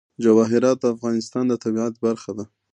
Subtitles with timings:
[0.23, 2.45] جواهرات د افغانستان د طبیعت برخه ده.